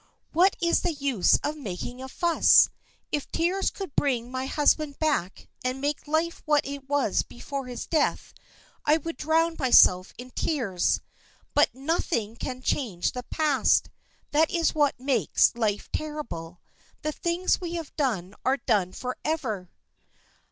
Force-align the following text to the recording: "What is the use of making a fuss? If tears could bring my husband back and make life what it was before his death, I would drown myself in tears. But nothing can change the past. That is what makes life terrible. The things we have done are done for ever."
"What 0.33 0.55
is 0.59 0.81
the 0.81 0.93
use 0.93 1.37
of 1.43 1.55
making 1.55 2.01
a 2.01 2.09
fuss? 2.09 2.69
If 3.11 3.27
tears 3.31 3.69
could 3.69 3.95
bring 3.95 4.31
my 4.31 4.47
husband 4.47 4.97
back 4.97 5.47
and 5.63 5.79
make 5.79 6.07
life 6.07 6.41
what 6.47 6.65
it 6.65 6.89
was 6.89 7.21
before 7.21 7.67
his 7.67 7.85
death, 7.85 8.33
I 8.83 8.97
would 8.97 9.15
drown 9.15 9.57
myself 9.59 10.11
in 10.17 10.31
tears. 10.31 11.01
But 11.53 11.75
nothing 11.75 12.35
can 12.35 12.63
change 12.63 13.11
the 13.11 13.21
past. 13.29 13.91
That 14.31 14.49
is 14.49 14.73
what 14.73 14.99
makes 14.99 15.53
life 15.53 15.87
terrible. 15.91 16.61
The 17.03 17.11
things 17.11 17.61
we 17.61 17.73
have 17.75 17.95
done 17.95 18.33
are 18.43 18.57
done 18.57 18.93
for 18.93 19.17
ever." 19.23 19.69